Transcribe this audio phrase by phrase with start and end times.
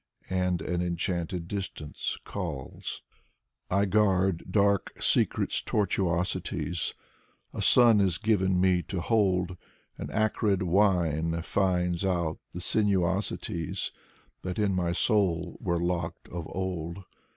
[0.31, 3.03] And an enchanted distance calls.
[3.69, 6.95] I guard dark secrets' tortuosities.
[7.53, 9.57] A sun is given me to hold.
[9.99, 13.91] An acrid wine finds out the sinuosities
[14.41, 17.03] That in my soul were locked of old.